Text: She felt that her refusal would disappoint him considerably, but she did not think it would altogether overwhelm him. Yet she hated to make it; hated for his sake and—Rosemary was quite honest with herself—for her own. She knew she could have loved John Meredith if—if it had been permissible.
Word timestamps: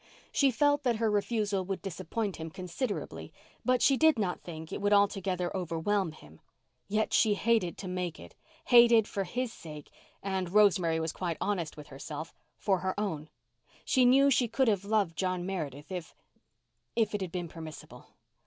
She 0.31 0.49
felt 0.49 0.81
that 0.81 0.95
her 0.95 1.11
refusal 1.11 1.63
would 1.65 1.83
disappoint 1.83 2.37
him 2.37 2.49
considerably, 2.49 3.31
but 3.63 3.83
she 3.83 3.97
did 3.97 4.17
not 4.17 4.41
think 4.41 4.73
it 4.73 4.81
would 4.81 4.93
altogether 4.93 5.55
overwhelm 5.55 6.11
him. 6.13 6.39
Yet 6.87 7.13
she 7.13 7.35
hated 7.35 7.77
to 7.77 7.87
make 7.87 8.19
it; 8.19 8.33
hated 8.65 9.07
for 9.07 9.25
his 9.25 9.53
sake 9.53 9.91
and—Rosemary 10.23 10.99
was 10.99 11.13
quite 11.13 11.37
honest 11.39 11.77
with 11.77 11.89
herself—for 11.89 12.79
her 12.79 12.99
own. 12.99 13.29
She 13.85 14.03
knew 14.03 14.31
she 14.31 14.47
could 14.47 14.67
have 14.67 14.85
loved 14.85 15.15
John 15.19 15.45
Meredith 15.45 15.91
if—if 15.91 17.13
it 17.13 17.21
had 17.21 17.31
been 17.31 17.47
permissible. 17.47 18.07